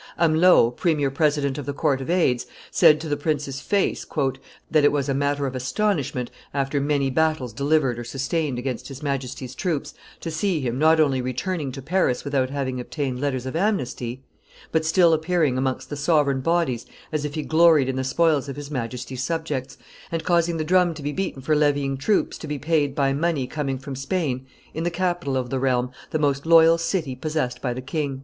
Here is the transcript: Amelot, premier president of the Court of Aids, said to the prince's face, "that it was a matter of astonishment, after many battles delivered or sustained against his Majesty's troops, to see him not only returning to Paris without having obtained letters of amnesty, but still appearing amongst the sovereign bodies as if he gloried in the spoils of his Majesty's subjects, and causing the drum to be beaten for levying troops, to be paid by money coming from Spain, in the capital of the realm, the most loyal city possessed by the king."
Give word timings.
Amelot, 0.17 0.77
premier 0.77 1.11
president 1.11 1.59
of 1.59 1.67
the 1.67 1.75
Court 1.75 2.01
of 2.01 2.09
Aids, 2.09 2.47
said 2.71 2.99
to 3.01 3.07
the 3.07 3.15
prince's 3.15 3.61
face, 3.61 4.03
"that 4.71 4.83
it 4.83 4.91
was 4.91 5.07
a 5.07 5.13
matter 5.13 5.45
of 5.45 5.53
astonishment, 5.53 6.31
after 6.55 6.81
many 6.81 7.11
battles 7.11 7.53
delivered 7.53 7.99
or 7.99 8.03
sustained 8.03 8.57
against 8.57 8.87
his 8.87 9.03
Majesty's 9.03 9.53
troops, 9.53 9.93
to 10.19 10.31
see 10.31 10.59
him 10.59 10.79
not 10.79 10.99
only 10.99 11.21
returning 11.21 11.71
to 11.73 11.83
Paris 11.83 12.25
without 12.25 12.49
having 12.49 12.79
obtained 12.79 13.21
letters 13.21 13.45
of 13.45 13.55
amnesty, 13.55 14.23
but 14.71 14.83
still 14.87 15.13
appearing 15.13 15.55
amongst 15.55 15.91
the 15.91 15.95
sovereign 15.95 16.41
bodies 16.41 16.87
as 17.11 17.23
if 17.23 17.35
he 17.35 17.43
gloried 17.43 17.87
in 17.87 17.95
the 17.95 18.03
spoils 18.03 18.49
of 18.49 18.55
his 18.55 18.71
Majesty's 18.71 19.23
subjects, 19.23 19.77
and 20.11 20.23
causing 20.23 20.57
the 20.57 20.63
drum 20.63 20.95
to 20.95 21.03
be 21.03 21.11
beaten 21.11 21.43
for 21.43 21.55
levying 21.55 21.95
troops, 21.95 22.39
to 22.39 22.47
be 22.47 22.57
paid 22.57 22.95
by 22.95 23.13
money 23.13 23.45
coming 23.45 23.77
from 23.77 23.95
Spain, 23.95 24.47
in 24.73 24.83
the 24.83 24.89
capital 24.89 25.37
of 25.37 25.51
the 25.51 25.59
realm, 25.59 25.91
the 26.09 26.17
most 26.17 26.47
loyal 26.47 26.79
city 26.79 27.15
possessed 27.15 27.61
by 27.61 27.71
the 27.71 27.81
king." 27.83 28.19